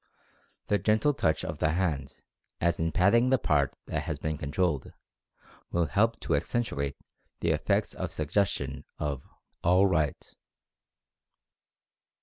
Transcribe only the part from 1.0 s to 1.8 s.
touch of the